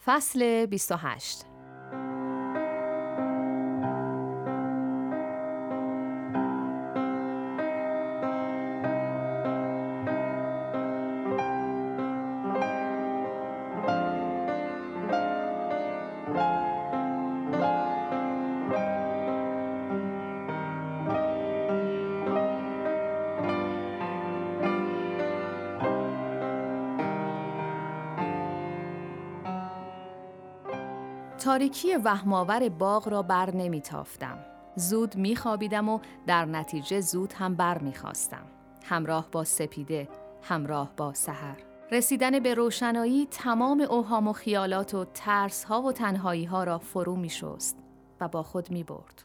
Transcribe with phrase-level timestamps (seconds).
[0.00, 1.49] فصل 28
[31.40, 34.38] تاریکی وهماور باغ را بر نمی تافتم.
[34.76, 38.46] زود می خوابیدم و در نتیجه زود هم بر می خواستم.
[38.84, 40.08] همراه با سپیده،
[40.42, 41.56] همراه با سحر.
[41.92, 47.16] رسیدن به روشنایی تمام اوهام و خیالات و ترس ها و تنهایی ها را فرو
[47.16, 47.78] می شست
[48.20, 49.22] و با خود می برد.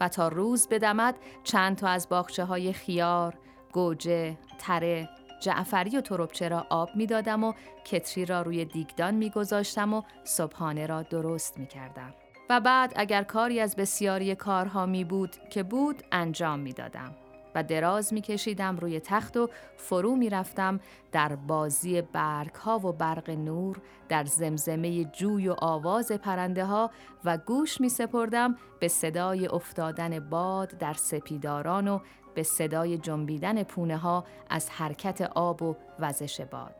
[0.00, 3.38] و تا روز بدمد چند تا از باخچه های خیار،
[3.72, 5.08] گوجه، تره،
[5.40, 7.52] جعفری و تربچه را آب می دادم و
[7.84, 12.14] کتری را روی دیگدان می گذاشتم و صبحانه را درست می کردم.
[12.50, 17.14] و بعد اگر کاری از بسیاری کارها می بود که بود انجام می دادم.
[17.54, 20.80] و دراز می کشیدم روی تخت و فرو می رفتم
[21.12, 26.90] در بازی برگ ها و برق نور در زمزمه جوی و آواز پرنده ها
[27.24, 31.98] و گوش می سپردم به صدای افتادن باد در سپیداران و
[32.34, 36.74] به صدای جنبیدن پونه ها از حرکت آب و وزش باد.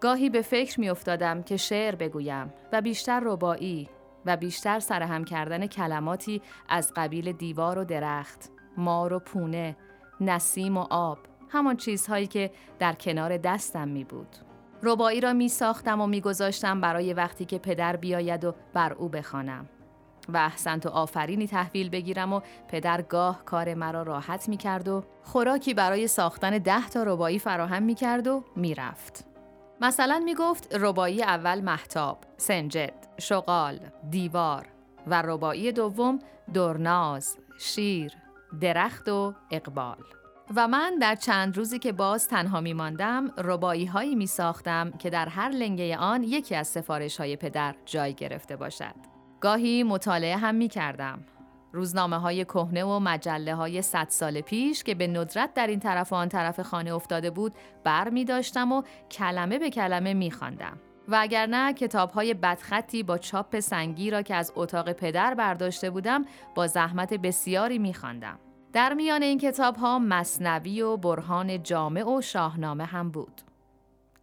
[0.00, 3.88] گاهی به فکر می افتادم که شعر بگویم و بیشتر ربایی
[4.26, 9.76] و بیشتر سرهم کردن کلماتی از قبیل دیوار و درخت، مار و پونه،
[10.20, 14.36] نسیم و آب، همان چیزهایی که در کنار دستم می بود.
[14.82, 19.08] ربایی را می ساختم و می گذاشتم برای وقتی که پدر بیاید و بر او
[19.08, 19.68] بخوانم.
[20.28, 25.04] و احسنت و آفرینی تحویل بگیرم و پدر گاه کار مرا راحت می کرد و
[25.22, 29.24] خوراکی برای ساختن ده تا ربایی فراهم می کرد و می رفت.
[29.80, 34.66] مثلا می گفت ربایی اول محتاب، سنجد، شغال، دیوار
[35.06, 36.18] و ربایی دوم
[36.54, 38.12] درناز، شیر،
[38.60, 39.96] درخت و اقبال.
[40.56, 45.10] و من در چند روزی که باز تنها می ماندم ربایی هایی می ساختم که
[45.10, 48.94] در هر لنگه آن یکی از سفارش های پدر جای گرفته باشد.
[49.42, 51.24] گاهی مطالعه هم می کردم.
[51.72, 56.12] روزنامه های کهنه و مجله های صد سال پیش که به ندرت در این طرف
[56.12, 57.54] و آن طرف خانه افتاده بود
[57.84, 60.80] بر می داشتم و کلمه به کلمه می خواندم.
[61.08, 65.90] و اگر نه کتاب های بدخطی با چاپ سنگی را که از اتاق پدر برداشته
[65.90, 68.38] بودم با زحمت بسیاری می خواندم.
[68.72, 73.42] در میان این کتاب ها مصنوی و برهان جامع و شاهنامه هم بود.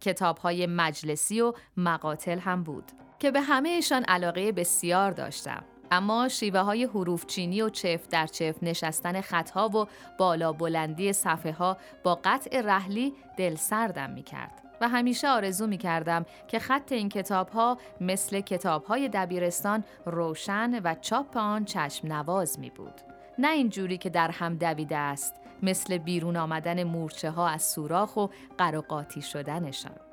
[0.00, 2.92] کتاب های مجلسی و مقاتل هم بود.
[3.20, 5.64] که به همهشان علاقه بسیار داشتم.
[5.90, 9.86] اما شیوه های حروف چینی و چف در چف نشستن خطها و
[10.18, 14.62] بالا بلندی صفحه ها با قطع رحلی دل سردم می کرد.
[14.80, 20.80] و همیشه آرزو می کردم که خط این کتاب ها مثل کتاب های دبیرستان روشن
[20.84, 22.94] و چاپ آن چشم نواز می بود.
[23.38, 28.26] نه اینجوری که در هم دویده است مثل بیرون آمدن مورچه ها از سوراخ و
[28.58, 30.09] قرقاتی شدنشان.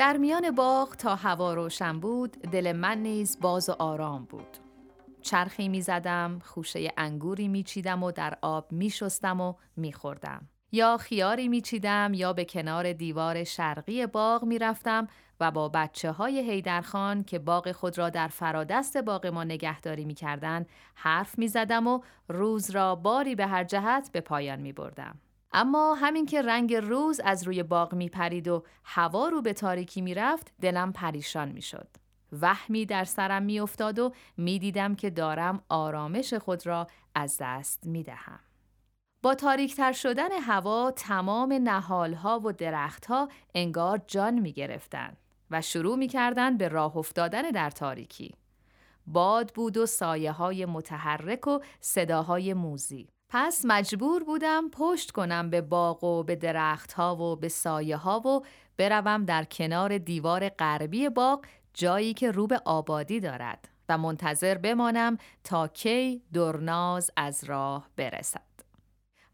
[0.00, 4.56] در میان باغ تا هوا روشن بود دل من نیز باز و آرام بود
[5.22, 10.48] چرخی می زدم، خوشه انگوری می چیدم و در آب می شستم و می خوردم.
[10.72, 15.08] یا خیاری می چیدم یا به کنار دیوار شرقی باغ می رفتم
[15.40, 20.14] و با بچه های هیدرخان که باغ خود را در فرادست باغ ما نگهداری می
[20.14, 25.18] کردن حرف می زدم و روز را باری به هر جهت به پایان می بردم.
[25.52, 30.00] اما همین که رنگ روز از روی باغ می پرید و هوا رو به تاریکی
[30.00, 31.88] می رفت دلم پریشان می شد.
[32.40, 37.86] وهمی در سرم می افتاد و می دیدم که دارم آرامش خود را از دست
[37.86, 38.40] می دهم.
[39.22, 45.16] با تاریکتر شدن هوا تمام نهالها و درختها انگار جان می گرفتن
[45.50, 48.34] و شروع می کردن به راه افتادن در تاریکی.
[49.06, 53.08] باد بود و سایه های متحرک و صداهای موزی.
[53.32, 58.42] پس مجبور بودم پشت کنم به باغ و به درختها و به سایه ها و
[58.76, 65.18] بروم در کنار دیوار غربی باغ جایی که رو به آبادی دارد و منتظر بمانم
[65.44, 68.50] تا کی درناز از راه برسد.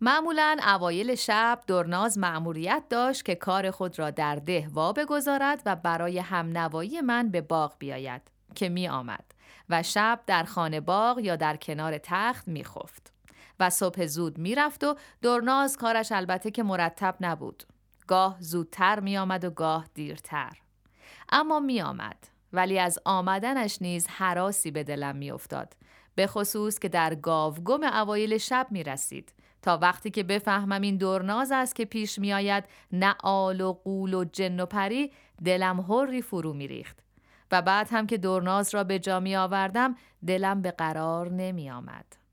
[0.00, 5.76] معمولا اوایل شب درناز مأموریت داشت که کار خود را در ده وا بگذارد و
[5.76, 8.22] برای همنوایی من به باغ بیاید
[8.54, 9.24] که می آمد
[9.68, 13.15] و شب در خانه باغ یا در کنار تخت می خفت.
[13.60, 17.64] و صبح زود می‌رفت و درناز کارش البته که مرتب نبود.
[18.06, 20.52] گاه زودتر می آمد و گاه دیرتر.
[21.28, 22.16] اما می آمد.
[22.52, 25.76] ولی از آمدنش نیز حراسی به دلم می افتاد.
[26.14, 29.32] به خصوص که در گاوگم اوایل شب می رسید.
[29.62, 34.14] تا وقتی که بفهمم این دورناز است که پیش می آید نه آل و قول
[34.14, 35.12] و جن و پری
[35.44, 36.98] دلم هری فرو می ریخت.
[37.52, 39.94] و بعد هم که دورناز را به جا می آوردم
[40.26, 42.25] دلم به قرار نمی آمد.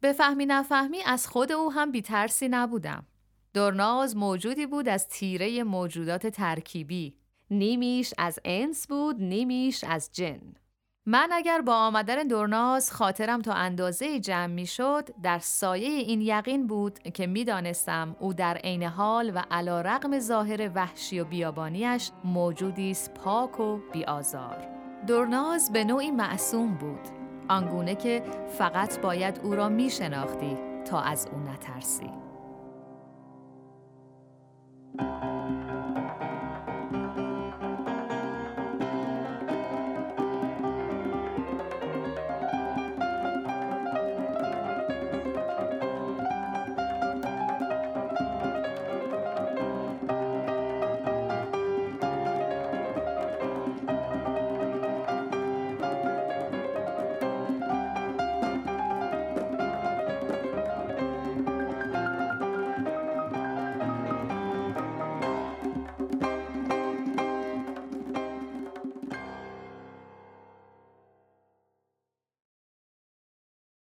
[0.00, 3.06] به فهمی نفهمی از خود او هم بیترسی نبودم.
[3.54, 7.16] دورناز موجودی بود از تیره موجودات ترکیبی.
[7.50, 10.40] نیمیش از انس بود، نیمیش از جن.
[11.08, 16.66] من اگر با آمدن دورناز خاطرم تا اندازه جمع می شد در سایه این یقین
[16.66, 22.10] بود که می دانستم او در عین حال و علا رقم ظاهر وحشی و بیابانیش
[22.24, 24.66] موجودی است پاک و بیازار.
[25.06, 27.15] دورناز به نوعی معصوم بود
[27.48, 28.22] آنگونه که
[28.58, 32.25] فقط باید او را می شناختی تا از او نترسی.